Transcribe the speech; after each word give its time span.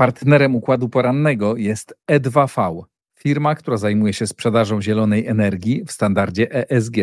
Partnerem 0.00 0.56
układu 0.56 0.88
porannego 0.88 1.56
jest 1.56 1.94
E2V, 2.12 2.82
firma, 3.18 3.54
która 3.54 3.76
zajmuje 3.76 4.12
się 4.12 4.26
sprzedażą 4.26 4.82
zielonej 4.82 5.26
energii 5.26 5.84
w 5.86 5.92
standardzie 5.92 6.70
ESG. 6.70 6.96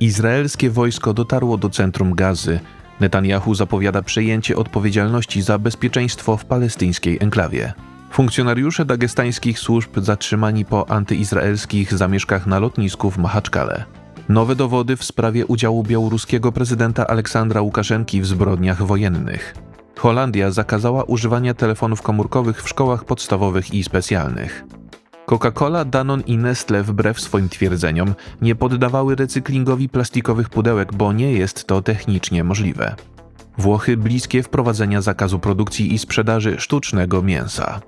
Izraelskie 0.00 0.70
wojsko 0.70 1.14
dotarło 1.14 1.58
do 1.58 1.70
centrum 1.70 2.14
Gazy. 2.14 2.60
Netanyahu 3.00 3.54
zapowiada 3.54 4.02
przejęcie 4.02 4.56
odpowiedzialności 4.56 5.42
za 5.42 5.58
bezpieczeństwo 5.58 6.36
w 6.36 6.44
palestyńskiej 6.44 7.18
enklawie. 7.20 7.72
Funkcjonariusze 8.10 8.84
dagestańskich 8.84 9.58
służb 9.58 9.98
zatrzymani 10.00 10.64
po 10.64 10.90
antyizraelskich 10.90 11.94
zamieszkach 11.94 12.46
na 12.46 12.58
lotnisku 12.58 13.10
w 13.10 13.18
Mahaczkale. 13.18 13.84
Nowe 14.28 14.56
dowody 14.56 14.96
w 14.96 15.04
sprawie 15.04 15.46
udziału 15.46 15.82
białoruskiego 15.82 16.52
prezydenta 16.52 17.06
Aleksandra 17.06 17.60
Łukaszenki 17.60 18.20
w 18.20 18.26
zbrodniach 18.26 18.82
wojennych. 18.82 19.69
Holandia 20.00 20.50
zakazała 20.50 21.04
używania 21.04 21.54
telefonów 21.54 22.02
komórkowych 22.02 22.62
w 22.62 22.68
szkołach 22.68 23.04
podstawowych 23.04 23.74
i 23.74 23.84
specjalnych. 23.84 24.64
Coca-Cola, 25.26 25.84
Danon 25.84 26.20
i 26.26 26.38
Nestle 26.38 26.82
wbrew 26.82 27.20
swoim 27.20 27.48
twierdzeniom 27.48 28.14
nie 28.42 28.54
poddawały 28.54 29.14
recyklingowi 29.14 29.88
plastikowych 29.88 30.48
pudełek, 30.48 30.94
bo 30.94 31.12
nie 31.12 31.32
jest 31.32 31.64
to 31.64 31.82
technicznie 31.82 32.44
możliwe. 32.44 32.94
Włochy 33.58 33.96
bliskie 33.96 34.42
wprowadzenia 34.42 35.00
zakazu 35.00 35.38
produkcji 35.38 35.94
i 35.94 35.98
sprzedaży 35.98 36.56
sztucznego 36.58 37.22
mięsa. 37.22 37.80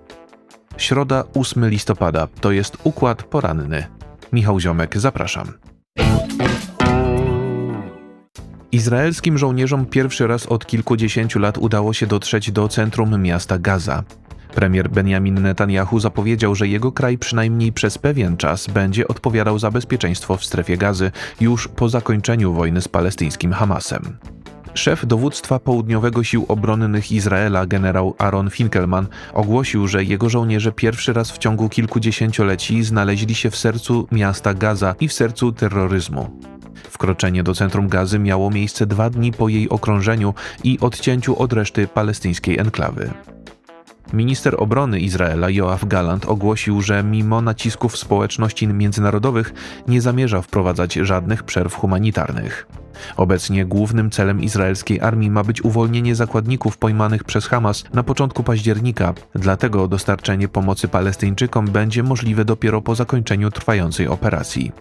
Środa 0.77 1.25
8 1.35 1.69
listopada 1.69 2.29
to 2.41 2.53
jest 2.53 2.77
układ 2.85 3.23
poranny. 3.23 3.87
Michał 4.33 4.61
Ziomek, 4.61 4.99
zapraszam. 4.99 5.72
Izraelskim 8.73 9.39
żołnierzom 9.39 9.87
pierwszy 9.87 10.27
raz 10.27 10.47
od 10.47 10.67
kilkudziesięciu 10.67 11.39
lat 11.39 11.59
udało 11.59 11.93
się 11.93 12.07
dotrzeć 12.07 12.53
do 12.53 12.69
centrum 12.69 13.23
miasta 13.23 13.59
Gaza. 13.59 14.03
Premier 14.55 14.91
Benjamin 14.91 15.43
Netanyahu 15.43 16.01
zapowiedział, 16.01 16.55
że 16.55 16.69
jego 16.69 16.93
kraj 16.93 17.19
przynajmniej 17.19 17.73
przez 17.73 17.99
pewien 17.99 18.37
czas 18.37 18.67
będzie 18.67 19.09
odpowiadał 19.09 19.59
za 19.59 19.71
bezpieczeństwo 19.71 20.37
w 20.37 20.45
strefie 20.45 20.77
gazy 20.77 21.11
już 21.41 21.69
po 21.69 21.89
zakończeniu 21.89 22.53
wojny 22.53 22.83
z 22.83 22.89
palestyńskim 22.89 23.53
Hamasem. 23.53 24.19
Szef 24.75 25.07
dowództwa 25.07 25.59
południowego 25.59 26.25
sił 26.25 26.45
obronnych 26.49 27.13
Izraela, 27.13 27.67
generał 27.67 28.15
Aaron 28.19 28.51
Finkelman, 28.51 29.07
ogłosił, 29.33 29.89
że 29.89 30.05
jego 30.05 30.29
żołnierze 30.29 30.73
pierwszy 30.73 31.13
raz 31.13 31.31
w 31.31 31.39
ciągu 31.39 31.69
kilkudziesięcioleci 31.69 32.83
znaleźli 32.83 33.35
się 33.35 33.51
w 33.51 33.57
sercu 33.57 34.09
miasta 34.13 34.55
Gaza 34.55 34.95
i 35.01 35.09
w 35.09 35.13
sercu 35.13 35.53
terroryzmu. 35.53 36.31
Wkroczenie 36.91 37.43
do 37.43 37.55
centrum 37.55 37.89
Gazy 37.89 38.19
miało 38.19 38.51
miejsce 38.51 38.87
dwa 38.87 39.11
dni 39.11 39.33
po 39.33 39.49
jej 39.49 39.69
okrążeniu 39.69 40.35
i 40.65 40.79
odcięciu 40.81 41.43
od 41.43 41.53
reszty 41.53 41.87
palestyńskiej 41.87 42.59
enklawy. 42.59 43.11
Minister 44.13 44.55
obrony 44.59 45.01
Izraela 45.01 45.51
Joachim 45.51 45.89
Gallant 45.89 46.27
ogłosił, 46.27 46.81
że 46.81 47.03
mimo 47.03 47.41
nacisków 47.41 47.97
społeczności 47.97 48.69
międzynarodowych 48.69 49.55
nie 49.89 50.01
zamierza 50.01 50.43
wprowadzać 50.43 50.95
żadnych 50.95 51.43
przerw 51.43 51.75
humanitarnych. 51.75 52.67
Obecnie 53.17 53.65
głównym 53.65 54.11
celem 54.11 54.41
izraelskiej 54.41 55.01
armii 55.01 55.31
ma 55.31 55.45
być 55.45 55.65
uwolnienie 55.65 56.15
zakładników 56.15 56.79
pojmanych 56.79 57.25
przez 57.25 57.47
Hamas 57.47 57.85
na 57.93 58.03
początku 58.03 58.43
października, 58.43 59.15
dlatego 59.35 59.89
dostarczenie 59.89 60.49
pomocy 60.49 60.89
Palestyńczykom 60.89 61.67
będzie 61.67 62.03
możliwe 62.03 62.45
dopiero 62.45 62.83
po 62.83 62.95
zakończeniu 62.95 63.51
trwającej 63.51 64.09
operacji. 64.09 64.73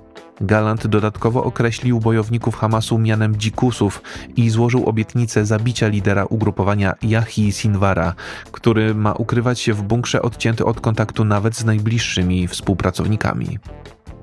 Galant 0.41 0.87
dodatkowo 0.87 1.43
określił 1.43 1.99
bojowników 1.99 2.55
Hamasu 2.55 2.99
mianem 2.99 3.35
dzikusów 3.35 4.01
i 4.35 4.49
złożył 4.49 4.89
obietnicę 4.89 5.45
zabicia 5.45 5.87
lidera 5.87 6.25
ugrupowania 6.25 6.95
Yahi 7.03 7.51
Sinwara, 7.51 8.13
który 8.51 8.95
ma 8.95 9.13
ukrywać 9.13 9.59
się 9.59 9.73
w 9.73 9.81
bunkrze 9.81 10.21
odcięty 10.21 10.65
od 10.65 10.81
kontaktu 10.81 11.25
nawet 11.25 11.55
z 11.55 11.65
najbliższymi 11.65 12.47
współpracownikami. 12.47 13.59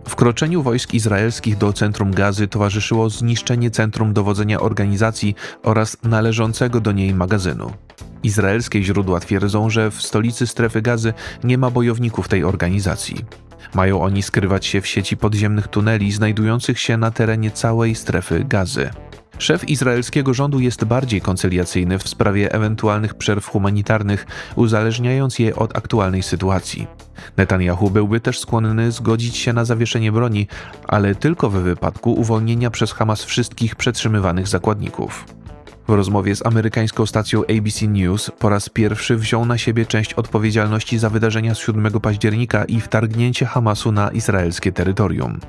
Wkroczeniu 0.08 0.62
wojsk 0.62 0.94
izraelskich 0.94 1.56
do 1.56 1.72
centrum 1.72 2.10
gazy 2.10 2.48
towarzyszyło 2.48 3.10
zniszczenie 3.10 3.70
centrum 3.70 4.12
dowodzenia 4.12 4.60
organizacji 4.60 5.34
oraz 5.62 5.96
należącego 6.02 6.80
do 6.80 6.92
niej 6.92 7.14
magazynu. 7.14 7.72
Izraelskie 8.22 8.82
źródła 8.82 9.20
twierdzą, 9.20 9.70
że 9.70 9.90
w 9.90 10.02
stolicy 10.02 10.46
strefy 10.46 10.82
gazy 10.82 11.12
nie 11.44 11.58
ma 11.58 11.70
bojowników 11.70 12.28
tej 12.28 12.44
organizacji. 12.44 13.24
Mają 13.74 14.02
oni 14.02 14.22
skrywać 14.22 14.66
się 14.66 14.80
w 14.80 14.86
sieci 14.86 15.16
podziemnych 15.16 15.68
tuneli 15.68 16.12
znajdujących 16.12 16.80
się 16.80 16.96
na 16.96 17.10
terenie 17.10 17.50
całej 17.50 17.94
strefy 17.94 18.44
gazy. 18.44 18.90
Szef 19.38 19.68
izraelskiego 19.68 20.34
rządu 20.34 20.60
jest 20.60 20.84
bardziej 20.84 21.20
koncyliacyjny 21.20 21.98
w 21.98 22.08
sprawie 22.08 22.52
ewentualnych 22.52 23.14
przerw 23.14 23.46
humanitarnych, 23.46 24.26
uzależniając 24.56 25.38
je 25.38 25.56
od 25.56 25.76
aktualnej 25.76 26.22
sytuacji. 26.22 26.86
Netanyahu 27.36 27.90
byłby 27.90 28.20
też 28.20 28.40
skłonny 28.40 28.92
zgodzić 28.92 29.36
się 29.36 29.52
na 29.52 29.64
zawieszenie 29.64 30.12
broni, 30.12 30.48
ale 30.88 31.14
tylko 31.14 31.50
w 31.50 31.54
wypadku 31.54 32.12
uwolnienia 32.12 32.70
przez 32.70 32.92
Hamas 32.92 33.24
wszystkich 33.24 33.76
przetrzymywanych 33.76 34.48
zakładników. 34.48 35.24
W 35.88 35.92
rozmowie 35.92 36.36
z 36.36 36.46
amerykańską 36.46 37.06
stacją 37.06 37.42
ABC 37.42 37.86
News 37.86 38.30
po 38.38 38.48
raz 38.48 38.68
pierwszy 38.68 39.16
wziął 39.16 39.46
na 39.46 39.58
siebie 39.58 39.86
część 39.86 40.14
odpowiedzialności 40.14 40.98
za 40.98 41.10
wydarzenia 41.10 41.54
z 41.54 41.58
7 41.58 41.92
października 42.00 42.64
i 42.64 42.80
wtargnięcie 42.80 43.46
Hamasu 43.46 43.92
na 43.92 44.10
izraelskie 44.10 44.72
terytorium. 44.72 45.40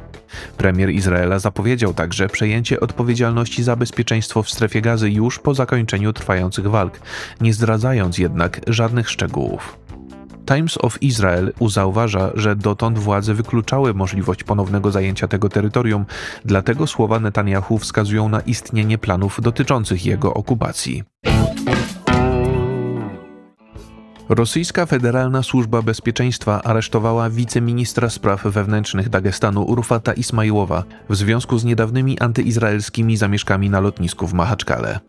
Premier 0.58 0.90
Izraela 0.90 1.40
zapowiedział 1.40 1.94
także 1.94 2.28
przejęcie 2.28 2.80
odpowiedzialności 2.80 3.64
za 3.64 3.76
bezpieczeństwo 3.76 4.44
w 4.44 4.50
strefie 4.50 4.82
gazy 4.82 5.12
już 5.12 5.40
po 5.40 5.54
zakończeniu 5.54 6.14
trwających 6.14 6.68
walk, 6.68 7.00
nie 7.42 7.54
zdradzając 7.54 8.18
jednak 8.18 8.62
żadnych 8.68 9.10
szczegółów. 9.10 9.89
Times 10.56 10.78
of 10.82 11.02
Israel 11.02 11.54
zauważa, 11.68 12.32
że 12.36 12.56
dotąd 12.56 13.00
władze 13.00 13.34
wykluczały 13.34 13.94
możliwość 13.94 14.44
ponownego 14.44 14.92
zajęcia 14.92 15.28
tego 15.28 15.50
terytorium, 15.50 16.06
dlatego 16.46 16.88
słowa 16.88 17.20
Netanyahu 17.20 17.78
wskazują 17.78 18.30
na 18.30 18.42
istnienie 18.42 18.98
planów 18.98 19.42
dotyczących 19.42 20.06
jego 20.06 20.34
okupacji. 20.34 21.04
Rosyjska 24.30 24.86
Federalna 24.86 25.44
Służba 25.44 25.82
Bezpieczeństwa 25.82 26.62
aresztowała 26.64 27.30
wiceministra 27.30 28.10
spraw 28.10 28.44
wewnętrznych 28.44 29.10
Dagestanu 29.10 29.64
Urfata 29.64 30.14
Ismaiłowa 30.14 30.84
w 31.10 31.16
związku 31.16 31.58
z 31.58 31.64
niedawnymi 31.64 32.20
antyizraelskimi 32.20 33.18
zamieszkami 33.18 33.70
na 33.70 33.80
lotnisku 33.80 34.28
w 34.28 34.34
Mahaczkale. 34.34 35.00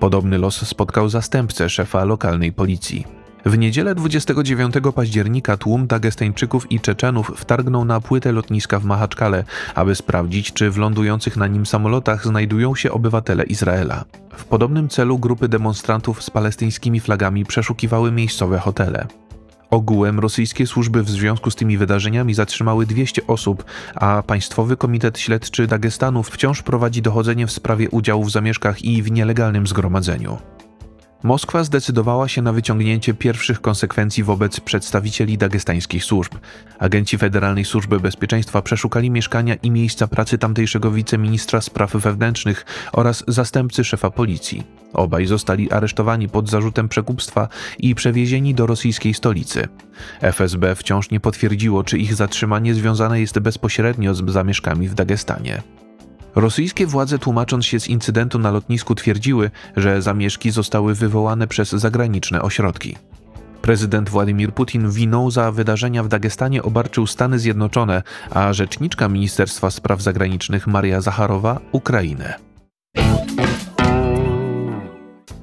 Podobny 0.00 0.38
los 0.38 0.68
spotkał 0.68 1.08
zastępcę 1.08 1.68
szefa 1.68 2.04
lokalnej 2.04 2.52
policji. 2.52 3.19
W 3.44 3.58
niedzielę 3.58 3.94
29 3.94 4.74
października 4.94 5.56
tłum 5.56 5.86
Dagestańczyków 5.86 6.72
i 6.72 6.80
Czeczenów 6.80 7.32
wtargnął 7.36 7.84
na 7.84 8.00
płytę 8.00 8.32
lotniska 8.32 8.78
w 8.78 8.84
Mahaczkale, 8.84 9.44
aby 9.74 9.94
sprawdzić, 9.94 10.52
czy 10.52 10.70
w 10.70 10.78
lądujących 10.78 11.36
na 11.36 11.46
nim 11.46 11.66
samolotach 11.66 12.26
znajdują 12.26 12.74
się 12.74 12.92
obywatele 12.92 13.44
Izraela. 13.44 14.04
W 14.36 14.44
podobnym 14.44 14.88
celu 14.88 15.18
grupy 15.18 15.48
demonstrantów 15.48 16.22
z 16.22 16.30
palestyńskimi 16.30 17.00
flagami 17.00 17.44
przeszukiwały 17.44 18.12
miejscowe 18.12 18.58
hotele. 18.58 19.06
Ogółem 19.70 20.20
rosyjskie 20.20 20.66
służby 20.66 21.02
w 21.02 21.10
związku 21.10 21.50
z 21.50 21.56
tymi 21.56 21.78
wydarzeniami 21.78 22.34
zatrzymały 22.34 22.86
200 22.86 23.26
osób, 23.26 23.64
a 23.94 24.22
Państwowy 24.22 24.76
Komitet 24.76 25.18
Śledczy 25.18 25.66
Dagestanu 25.66 26.22
wciąż 26.22 26.62
prowadzi 26.62 27.02
dochodzenie 27.02 27.46
w 27.46 27.52
sprawie 27.52 27.90
udziału 27.90 28.24
w 28.24 28.30
zamieszkach 28.30 28.82
i 28.82 29.02
w 29.02 29.10
nielegalnym 29.10 29.66
zgromadzeniu. 29.66 30.38
Moskwa 31.22 31.64
zdecydowała 31.64 32.28
się 32.28 32.42
na 32.42 32.52
wyciągnięcie 32.52 33.14
pierwszych 33.14 33.60
konsekwencji 33.60 34.24
wobec 34.24 34.60
przedstawicieli 34.60 35.38
dagestańskich 35.38 36.04
służb. 36.04 36.32
Agenci 36.78 37.18
Federalnej 37.18 37.64
Służby 37.64 38.00
Bezpieczeństwa 38.00 38.62
przeszukali 38.62 39.10
mieszkania 39.10 39.54
i 39.54 39.70
miejsca 39.70 40.08
pracy 40.08 40.38
tamtejszego 40.38 40.90
wiceministra 40.90 41.60
spraw 41.60 41.92
wewnętrznych 41.92 42.64
oraz 42.92 43.24
zastępcy 43.28 43.84
szefa 43.84 44.10
policji. 44.10 44.62
Obaj 44.92 45.26
zostali 45.26 45.72
aresztowani 45.72 46.28
pod 46.28 46.50
zarzutem 46.50 46.88
przekupstwa 46.88 47.48
i 47.78 47.94
przewiezieni 47.94 48.54
do 48.54 48.66
rosyjskiej 48.66 49.14
stolicy. 49.14 49.68
FSB 50.20 50.74
wciąż 50.74 51.10
nie 51.10 51.20
potwierdziło, 51.20 51.84
czy 51.84 51.98
ich 51.98 52.14
zatrzymanie 52.14 52.74
związane 52.74 53.20
jest 53.20 53.38
bezpośrednio 53.38 54.14
z 54.14 54.30
zamieszkami 54.30 54.88
w 54.88 54.94
Dagestanie. 54.94 55.62
Rosyjskie 56.34 56.86
władze 56.86 57.18
tłumacząc 57.18 57.66
się 57.66 57.80
z 57.80 57.88
incydentu 57.88 58.38
na 58.38 58.50
lotnisku 58.50 58.94
twierdziły, 58.94 59.50
że 59.76 60.02
zamieszki 60.02 60.50
zostały 60.50 60.94
wywołane 60.94 61.46
przez 61.46 61.70
zagraniczne 61.70 62.42
ośrodki. 62.42 62.96
Prezydent 63.62 64.10
Władimir 64.10 64.52
Putin 64.52 64.90
winą 64.90 65.30
za 65.30 65.52
wydarzenia 65.52 66.02
w 66.02 66.08
Dagestanie 66.08 66.62
obarczył 66.62 67.06
Stany 67.06 67.38
Zjednoczone, 67.38 68.02
a 68.30 68.52
rzeczniczka 68.52 69.08
Ministerstwa 69.08 69.70
Spraw 69.70 70.02
Zagranicznych 70.02 70.66
Maria 70.66 71.00
Zacharowa 71.00 71.60
Ukrainę. 71.72 72.34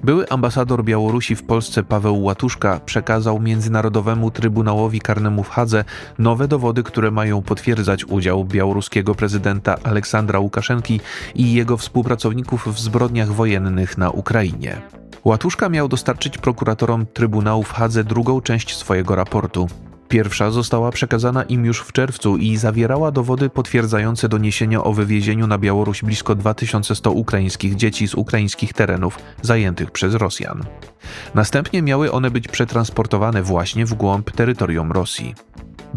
Były 0.07 0.29
ambasador 0.29 0.83
Białorusi 0.83 1.35
w 1.35 1.43
Polsce 1.43 1.83
Paweł 1.83 2.23
Łatuszka 2.23 2.79
przekazał 2.85 3.39
Międzynarodowemu 3.39 4.31
Trybunałowi 4.31 4.99
Karnemu 4.99 5.43
w 5.43 5.49
Hadze 5.49 5.83
nowe 6.19 6.47
dowody, 6.47 6.83
które 6.83 7.11
mają 7.11 7.41
potwierdzać 7.41 8.05
udział 8.05 8.45
białoruskiego 8.45 9.15
prezydenta 9.15 9.75
Aleksandra 9.83 10.39
Łukaszenki 10.39 10.99
i 11.35 11.53
jego 11.53 11.77
współpracowników 11.77 12.67
w 12.67 12.79
zbrodniach 12.79 13.33
wojennych 13.33 13.97
na 13.97 14.09
Ukrainie. 14.09 14.81
Łatuszka 15.25 15.69
miał 15.69 15.87
dostarczyć 15.87 16.37
prokuratorom 16.37 17.05
Trybunału 17.13 17.63
w 17.63 17.71
Hadze 17.71 18.03
drugą 18.03 18.41
część 18.41 18.77
swojego 18.77 19.15
raportu. 19.15 19.67
Pierwsza 20.07 20.51
została 20.51 20.91
przekazana 20.91 21.43
im 21.43 21.65
już 21.65 21.79
w 21.79 21.91
czerwcu 21.91 22.37
i 22.37 22.57
zawierała 22.57 23.11
dowody 23.11 23.49
potwierdzające 23.49 24.29
doniesienia 24.29 24.83
o 24.83 24.93
wywiezieniu 24.93 25.47
na 25.47 25.57
Białoruś 25.57 26.03
blisko 26.03 26.35
2100 26.35 27.11
ukraińskich 27.11 27.75
dzieci 27.75 28.07
z 28.07 28.15
ukraińskich 28.15 28.73
terenów 28.73 29.19
zajętych 29.41 29.91
przez 29.91 30.13
Rosjan. 30.13 30.63
Następnie 31.35 31.81
miały 31.81 32.11
one 32.11 32.31
być 32.31 32.47
przetransportowane 32.47 33.43
właśnie 33.43 33.85
w 33.85 33.93
głąb 33.93 34.31
terytorium 34.31 34.91
Rosji. 34.91 35.35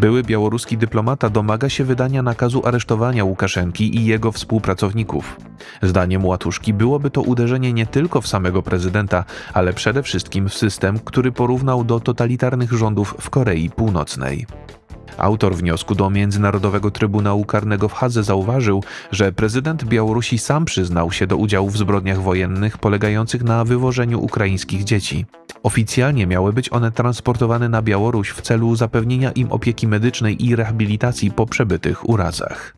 Były 0.00 0.22
białoruski 0.22 0.78
dyplomata 0.78 1.30
domaga 1.30 1.68
się 1.68 1.84
wydania 1.84 2.22
nakazu 2.22 2.66
aresztowania 2.66 3.24
Łukaszenki 3.24 3.96
i 3.96 4.04
jego 4.04 4.32
współpracowników. 4.32 5.36
Zdaniem 5.82 6.26
Łatuszki 6.26 6.74
byłoby 6.74 7.10
to 7.10 7.22
uderzenie 7.22 7.72
nie 7.72 7.86
tylko 7.86 8.20
w 8.20 8.26
samego 8.26 8.62
prezydenta, 8.62 9.24
ale 9.54 9.72
przede 9.72 10.02
wszystkim 10.02 10.48
w 10.48 10.54
system, 10.54 10.98
który 11.04 11.32
porównał 11.32 11.84
do 11.84 12.00
totalitarnych 12.00 12.72
rządów 12.72 13.14
w 13.20 13.30
Korei 13.30 13.70
Północnej. 13.70 14.46
Autor 15.18 15.54
wniosku 15.54 15.94
do 15.94 16.10
Międzynarodowego 16.10 16.90
Trybunału 16.90 17.44
Karnego 17.44 17.88
w 17.88 17.92
Hadze 17.92 18.22
zauważył, 18.22 18.82
że 19.12 19.32
prezydent 19.32 19.84
Białorusi 19.84 20.38
sam 20.38 20.64
przyznał 20.64 21.12
się 21.12 21.26
do 21.26 21.36
udziału 21.36 21.70
w 21.70 21.78
zbrodniach 21.78 22.20
wojennych 22.22 22.78
polegających 22.78 23.44
na 23.44 23.64
wywożeniu 23.64 24.20
ukraińskich 24.24 24.84
dzieci. 24.84 25.26
Oficjalnie 25.62 26.26
miały 26.26 26.52
być 26.52 26.72
one 26.72 26.92
transportowane 26.92 27.68
na 27.68 27.82
Białoruś 27.82 28.30
w 28.30 28.40
celu 28.40 28.76
zapewnienia 28.76 29.32
im 29.32 29.52
opieki 29.52 29.88
medycznej 29.88 30.46
i 30.46 30.56
rehabilitacji 30.56 31.30
po 31.30 31.46
przebytych 31.46 32.08
urazach. 32.08 32.76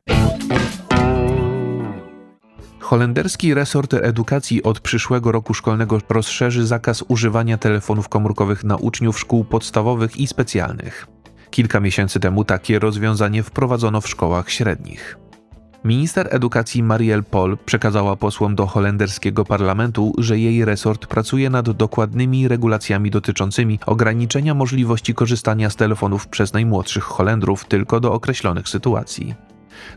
Holenderski 2.81 3.55
resort 3.55 3.94
edukacji 3.94 4.62
od 4.62 4.81
przyszłego 4.81 5.32
roku 5.32 5.55
szkolnego 5.55 5.99
rozszerzy 6.08 6.67
zakaz 6.67 7.05
używania 7.08 7.58
telefonów 7.58 8.08
komórkowych 8.08 8.64
na 8.64 8.76
uczniów 8.76 9.19
szkół 9.19 9.44
podstawowych 9.44 10.17
i 10.17 10.26
specjalnych. 10.26 11.06
Kilka 11.50 11.81
miesięcy 11.81 12.20
temu 12.20 12.44
takie 12.44 12.79
rozwiązanie 12.79 13.43
wprowadzono 13.43 14.00
w 14.00 14.08
szkołach 14.08 14.50
średnich. 14.50 15.21
Minister 15.84 16.29
edukacji 16.31 16.82
Marielle 16.82 17.23
Pol 17.23 17.58
przekazała 17.64 18.17
posłom 18.17 18.55
do 18.55 18.67
holenderskiego 18.67 19.44
parlamentu, 19.44 20.12
że 20.19 20.38
jej 20.38 20.64
resort 20.64 21.06
pracuje 21.06 21.50
nad 21.50 21.70
dokładnymi 21.70 22.49
regulacjami 22.49 23.11
dotyczącymi 23.11 23.79
ograniczenia 23.87 24.55
możliwości 24.55 25.14
korzystania 25.14 25.70
z 25.70 25.76
telefonów 25.76 26.29
przez 26.29 26.52
najmłodszych 26.52 27.05
Holendrów 27.05 27.64
tylko 27.64 28.00
do 28.00 28.12
określonych 28.12 28.69
sytuacji. 28.69 29.34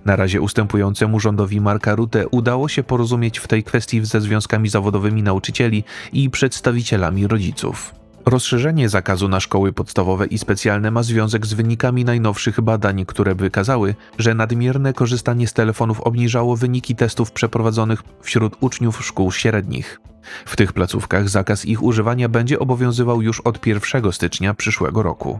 Na 0.05 0.15
razie 0.15 0.41
ustępującemu 0.41 1.19
rządowi 1.19 1.61
Marka 1.61 1.95
Rutte 1.95 2.27
udało 2.27 2.67
się 2.67 2.83
porozumieć 2.83 3.39
w 3.39 3.47
tej 3.47 3.63
kwestii 3.63 4.05
ze 4.05 4.21
związkami 4.21 4.69
zawodowymi 4.69 5.23
nauczycieli 5.23 5.83
i 6.13 6.29
przedstawicielami 6.29 7.27
rodziców. 7.27 8.04
Rozszerzenie 8.25 8.89
zakazu 8.89 9.27
na 9.27 9.39
szkoły 9.39 9.73
podstawowe 9.73 10.25
i 10.25 10.37
specjalne 10.37 10.91
ma 10.91 11.03
związek 11.03 11.45
z 11.45 11.53
wynikami 11.53 12.05
najnowszych 12.05 12.61
badań, 12.61 13.05
które 13.05 13.35
wykazały, 13.35 13.95
że 14.19 14.33
nadmierne 14.33 14.93
korzystanie 14.93 15.47
z 15.47 15.53
telefonów 15.53 16.01
obniżało 16.01 16.55
wyniki 16.55 16.95
testów 16.95 17.31
przeprowadzonych 17.31 18.03
wśród 18.21 18.55
uczniów 18.59 19.05
szkół 19.05 19.31
średnich. 19.31 20.01
W 20.45 20.55
tych 20.55 20.73
placówkach 20.73 21.29
zakaz 21.29 21.65
ich 21.65 21.83
używania 21.83 22.29
będzie 22.29 22.59
obowiązywał 22.59 23.21
już 23.21 23.39
od 23.41 23.67
1 23.67 24.11
stycznia 24.11 24.53
przyszłego 24.53 25.03
roku. 25.03 25.39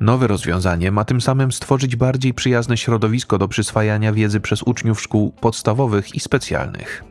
Nowe 0.00 0.26
rozwiązanie 0.26 0.90
ma 0.90 1.04
tym 1.04 1.20
samym 1.20 1.52
stworzyć 1.52 1.96
bardziej 1.96 2.34
przyjazne 2.34 2.76
środowisko 2.76 3.38
do 3.38 3.48
przyswajania 3.48 4.12
wiedzy 4.12 4.40
przez 4.40 4.62
uczniów 4.62 5.00
szkół 5.00 5.32
podstawowych 5.40 6.14
i 6.14 6.20
specjalnych. 6.20 7.04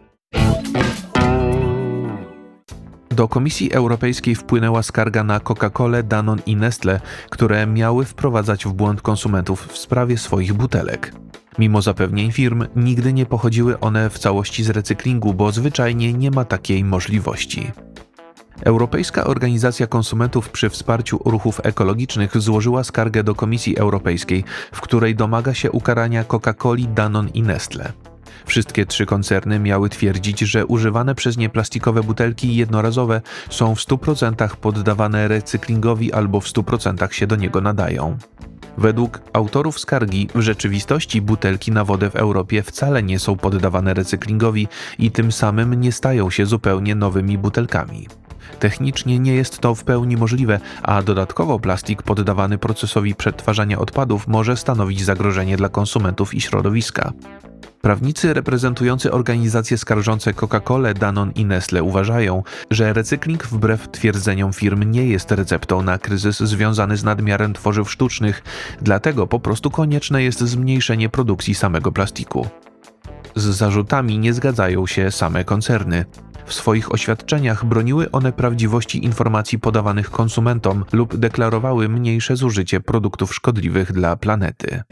Do 3.15 3.27
Komisji 3.27 3.71
Europejskiej 3.71 4.35
wpłynęła 4.35 4.83
skarga 4.83 5.23
na 5.23 5.39
Coca-Colę, 5.39 6.03
Danon 6.03 6.39
i 6.45 6.55
Nestle, 6.55 6.99
które 7.29 7.67
miały 7.67 8.05
wprowadzać 8.05 8.65
w 8.65 8.73
błąd 8.73 9.01
konsumentów 9.01 9.67
w 9.67 9.77
sprawie 9.77 10.17
swoich 10.17 10.53
butelek. 10.53 11.13
Mimo 11.59 11.81
zapewnień 11.81 12.31
firm, 12.31 12.65
nigdy 12.75 13.13
nie 13.13 13.25
pochodziły 13.25 13.79
one 13.79 14.09
w 14.09 14.19
całości 14.19 14.63
z 14.63 14.69
recyklingu, 14.69 15.33
bo 15.33 15.51
zwyczajnie 15.51 16.13
nie 16.13 16.31
ma 16.31 16.45
takiej 16.45 16.83
możliwości. 16.83 17.71
Europejska 18.61 19.23
Organizacja 19.23 19.87
Konsumentów 19.87 20.49
przy 20.49 20.69
wsparciu 20.69 21.19
ruchów 21.25 21.61
ekologicznych 21.63 22.37
złożyła 22.37 22.83
skargę 22.83 23.23
do 23.23 23.35
Komisji 23.35 23.77
Europejskiej, 23.77 24.43
w 24.71 24.81
której 24.81 25.15
domaga 25.15 25.53
się 25.53 25.71
ukarania 25.71 26.23
Coca-Coli, 26.23 26.87
Danon 26.93 27.29
i 27.29 27.41
Nestle. 27.41 27.93
Wszystkie 28.45 28.85
trzy 28.85 29.05
koncerny 29.05 29.59
miały 29.59 29.89
twierdzić, 29.89 30.39
że 30.39 30.65
używane 30.65 31.15
przez 31.15 31.37
nie 31.37 31.49
plastikowe 31.49 32.03
butelki 32.03 32.55
jednorazowe 32.55 33.21
są 33.49 33.75
w 33.75 33.79
100% 33.79 34.55
poddawane 34.55 35.27
recyklingowi 35.27 36.13
albo 36.13 36.39
w 36.39 36.45
100% 36.45 37.11
się 37.11 37.27
do 37.27 37.35
niego 37.35 37.61
nadają. 37.61 38.17
Według 38.77 39.21
autorów 39.33 39.79
skargi 39.79 40.29
w 40.35 40.41
rzeczywistości 40.41 41.21
butelki 41.21 41.71
na 41.71 41.85
wodę 41.85 42.09
w 42.09 42.15
Europie 42.15 42.63
wcale 42.63 43.03
nie 43.03 43.19
są 43.19 43.37
poddawane 43.37 43.93
recyklingowi 43.93 44.67
i 44.99 45.11
tym 45.11 45.31
samym 45.31 45.73
nie 45.73 45.91
stają 45.91 46.29
się 46.29 46.45
zupełnie 46.45 46.95
nowymi 46.95 47.37
butelkami. 47.37 48.07
Technicznie 48.59 49.19
nie 49.19 49.35
jest 49.35 49.59
to 49.59 49.75
w 49.75 49.83
pełni 49.83 50.17
możliwe, 50.17 50.59
a 50.83 51.01
dodatkowo 51.01 51.59
plastik 51.59 52.03
poddawany 52.03 52.57
procesowi 52.57 53.15
przetwarzania 53.15 53.79
odpadów 53.79 54.27
może 54.27 54.57
stanowić 54.57 55.03
zagrożenie 55.03 55.57
dla 55.57 55.69
konsumentów 55.69 56.33
i 56.33 56.41
środowiska. 56.41 57.13
Prawnicy 57.85 58.33
reprezentujący 58.33 59.11
organizacje 59.11 59.77
skarżące 59.77 60.33
Coca-Colę, 60.33 60.93
Danon 60.93 61.31
i 61.35 61.45
Nestle 61.45 61.83
uważają, 61.83 62.43
że 62.71 62.93
recykling 62.93 63.47
wbrew 63.47 63.91
twierdzeniom 63.91 64.53
firm 64.53 64.91
nie 64.91 65.05
jest 65.07 65.31
receptą 65.31 65.81
na 65.81 65.97
kryzys 65.97 66.39
związany 66.39 66.97
z 66.97 67.03
nadmiarem 67.03 67.53
tworzyw 67.53 67.91
sztucznych, 67.91 68.43
dlatego 68.81 69.27
po 69.27 69.39
prostu 69.39 69.71
konieczne 69.71 70.23
jest 70.23 70.39
zmniejszenie 70.39 71.09
produkcji 71.09 71.55
samego 71.55 71.91
plastiku. 71.91 72.47
Z 73.35 73.43
zarzutami 73.43 74.19
nie 74.19 74.33
zgadzają 74.33 74.87
się 74.87 75.11
same 75.11 75.43
koncerny. 75.43 76.05
W 76.45 76.53
swoich 76.53 76.91
oświadczeniach 76.91 77.65
broniły 77.65 78.11
one 78.11 78.31
prawdziwości 78.31 79.05
informacji 79.05 79.59
podawanych 79.59 80.11
konsumentom 80.11 80.85
lub 80.91 81.17
deklarowały 81.17 81.89
mniejsze 81.89 82.35
zużycie 82.35 82.79
produktów 82.79 83.35
szkodliwych 83.35 83.91
dla 83.91 84.15
planety. 84.15 84.83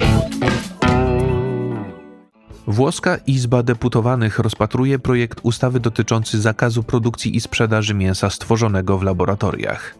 Włoska 2.67 3.17
Izba 3.27 3.63
Deputowanych 3.63 4.39
rozpatruje 4.39 4.99
projekt 4.99 5.39
ustawy 5.43 5.79
dotyczący 5.79 6.41
zakazu 6.41 6.83
produkcji 6.83 7.35
i 7.35 7.41
sprzedaży 7.41 7.93
mięsa 7.93 8.29
stworzonego 8.29 8.97
w 8.97 9.03
laboratoriach. 9.03 9.95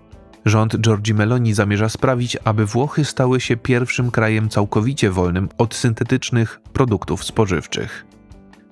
Rząd 0.46 0.78
Giorgi 0.78 1.14
Meloni 1.14 1.54
zamierza 1.54 1.90
sprawić, 1.90 2.38
aby 2.44 2.66
Włochy 2.66 3.06
stały 3.06 3.42
się 3.42 3.58
pierwszym 3.58 4.12
krajem 4.12 4.50
całkowicie 4.50 5.12
wolnym 5.12 5.50
od 5.58 5.76
syntetycznych 5.76 6.62
produktów 6.74 7.24
spożywczych. 7.24 8.06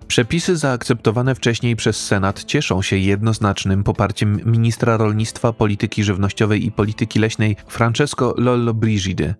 Przepisy 0.08 0.58
zaakceptowane 0.58 1.36
wcześniej 1.36 1.76
przez 1.76 2.06
Senat 2.06 2.44
cieszą 2.44 2.82
się 2.82 2.98
jednoznacznym 2.98 3.84
poparciem 3.84 4.40
ministra 4.46 4.98
rolnictwa, 4.98 5.54
polityki 5.54 6.04
żywnościowej 6.04 6.66
i 6.66 6.72
polityki 6.72 7.20
leśnej 7.20 7.56
Francesco 7.68 8.34
Lollobrigide. 8.38 9.36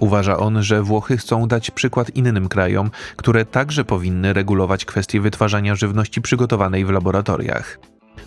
Uważa 0.00 0.36
on, 0.36 0.62
że 0.62 0.82
Włochy 0.82 1.16
chcą 1.16 1.48
dać 1.48 1.70
przykład 1.70 2.10
innym 2.10 2.48
krajom, 2.48 2.90
które 3.16 3.44
także 3.44 3.84
powinny 3.84 4.32
regulować 4.32 4.84
kwestie 4.84 5.20
wytwarzania 5.20 5.74
żywności 5.74 6.20
przygotowanej 6.20 6.84
w 6.84 6.90
laboratoriach. 6.90 7.78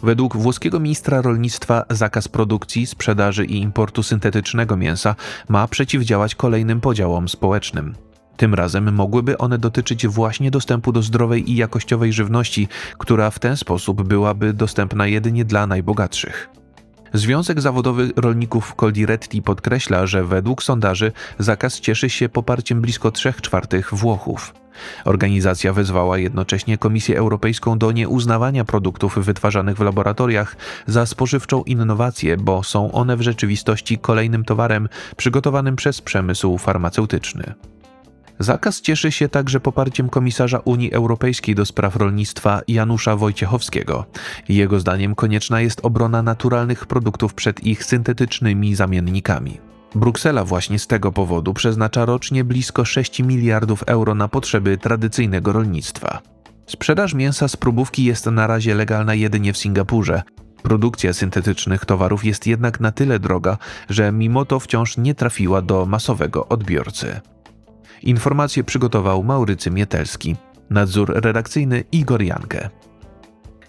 Według 0.03 0.37
włoskiego 0.37 0.79
ministra 0.79 1.21
rolnictwa 1.21 1.85
zakaz 1.89 2.27
produkcji, 2.27 2.87
sprzedaży 2.87 3.45
i 3.45 3.61
importu 3.61 4.03
syntetycznego 4.03 4.77
mięsa 4.77 5.15
ma 5.49 5.67
przeciwdziałać 5.67 6.35
kolejnym 6.35 6.81
podziałom 6.81 7.29
społecznym. 7.29 7.93
Tym 8.37 8.53
razem 8.53 8.93
mogłyby 8.93 9.37
one 9.37 9.57
dotyczyć 9.57 10.07
właśnie 10.07 10.51
dostępu 10.51 10.91
do 10.91 11.01
zdrowej 11.01 11.51
i 11.51 11.55
jakościowej 11.55 12.13
żywności, 12.13 12.67
która 12.97 13.31
w 13.31 13.39
ten 13.39 13.57
sposób 13.57 14.03
byłaby 14.03 14.53
dostępna 14.53 15.07
jedynie 15.07 15.45
dla 15.45 15.67
najbogatszych. 15.67 16.49
Związek 17.13 17.61
Zawodowy 17.61 18.11
Rolników 18.15 18.75
Coldiretti 18.75 19.41
podkreśla, 19.41 20.07
że 20.07 20.23
według 20.23 20.63
sondaży 20.63 21.11
zakaz 21.39 21.79
cieszy 21.79 22.09
się 22.09 22.29
poparciem 22.29 22.81
blisko 22.81 23.11
3 23.11 23.33
czwartych 23.41 23.93
Włochów. 23.93 24.53
Organizacja 25.05 25.73
wezwała 25.73 26.17
jednocześnie 26.17 26.77
Komisję 26.77 27.17
Europejską 27.17 27.77
do 27.77 27.91
nieuznawania 27.91 28.65
produktów 28.65 29.25
wytwarzanych 29.25 29.77
w 29.77 29.81
laboratoriach 29.81 30.55
za 30.87 31.05
spożywczą 31.05 31.63
innowację, 31.63 32.37
bo 32.37 32.63
są 32.63 32.91
one 32.91 33.17
w 33.17 33.21
rzeczywistości 33.21 33.97
kolejnym 33.97 34.45
towarem 34.45 34.89
przygotowanym 35.17 35.75
przez 35.75 36.01
przemysł 36.01 36.57
farmaceutyczny. 36.57 37.53
Zakaz 38.39 38.81
cieszy 38.81 39.11
się 39.11 39.29
także 39.29 39.59
poparciem 39.59 40.09
komisarza 40.09 40.59
Unii 40.59 40.93
Europejskiej 40.93 41.55
do 41.55 41.65
spraw 41.65 41.95
rolnictwa 41.95 42.61
Janusza 42.67 43.15
Wojciechowskiego. 43.15 44.05
Jego 44.49 44.79
zdaniem 44.79 45.15
konieczna 45.15 45.61
jest 45.61 45.85
obrona 45.85 46.23
naturalnych 46.23 46.85
produktów 46.85 47.33
przed 47.33 47.63
ich 47.63 47.85
syntetycznymi 47.85 48.75
zamiennikami. 48.75 49.59
Bruksela 49.95 50.43
właśnie 50.43 50.79
z 50.79 50.87
tego 50.87 51.11
powodu 51.11 51.53
przeznacza 51.53 52.05
rocznie 52.05 52.43
blisko 52.43 52.85
6 52.85 53.19
miliardów 53.19 53.83
euro 53.83 54.15
na 54.15 54.27
potrzeby 54.27 54.77
tradycyjnego 54.77 55.53
rolnictwa. 55.53 56.21
Sprzedaż 56.65 57.13
mięsa 57.13 57.47
z 57.47 57.57
próbówki 57.57 58.03
jest 58.03 58.25
na 58.25 58.47
razie 58.47 58.75
legalna 58.75 59.13
jedynie 59.13 59.53
w 59.53 59.57
Singapurze. 59.57 60.21
Produkcja 60.63 61.13
syntetycznych 61.13 61.85
towarów 61.85 62.25
jest 62.25 62.47
jednak 62.47 62.79
na 62.79 62.91
tyle 62.91 63.19
droga, 63.19 63.57
że 63.89 64.11
mimo 64.11 64.45
to 64.45 64.59
wciąż 64.59 64.97
nie 64.97 65.15
trafiła 65.15 65.61
do 65.61 65.85
masowego 65.85 66.47
odbiorcy. 66.47 67.21
Informacje 68.03 68.63
przygotował 68.63 69.23
Maurycy 69.23 69.71
Mietelski. 69.71 70.35
Nadzór 70.69 71.13
redakcyjny 71.15 71.83
Igor 71.91 72.21
Jankę. 72.21 72.69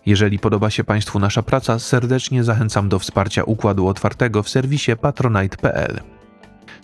Jeżeli 0.06 0.38
podoba 0.38 0.70
się 0.70 0.84
Państwu 0.84 1.18
nasza 1.18 1.42
praca, 1.42 1.78
serdecznie 1.78 2.44
zachęcam 2.44 2.88
do 2.88 2.98
wsparcia 2.98 3.44
Układu 3.44 3.86
Otwartego 3.88 4.42
w 4.42 4.48
serwisie 4.48 4.92
patronite.pl. 5.00 6.00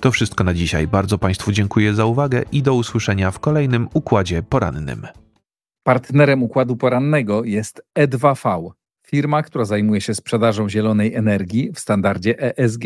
To 0.00 0.10
wszystko 0.10 0.44
na 0.44 0.54
dzisiaj. 0.54 0.88
Bardzo 0.88 1.18
Państwu 1.18 1.52
dziękuję 1.52 1.94
za 1.94 2.04
uwagę 2.04 2.42
i 2.52 2.62
do 2.62 2.74
usłyszenia 2.74 3.30
w 3.30 3.38
kolejnym 3.38 3.88
Układzie 3.94 4.42
Porannym. 4.42 5.06
Partnerem 5.82 6.42
Układu 6.42 6.76
Porannego 6.76 7.44
jest 7.44 7.82
E2V, 7.98 8.70
firma, 9.06 9.42
która 9.42 9.64
zajmuje 9.64 10.00
się 10.00 10.14
sprzedażą 10.14 10.68
zielonej 10.68 11.14
energii 11.14 11.72
w 11.74 11.78
standardzie 11.80 12.56
ESG. 12.58 12.84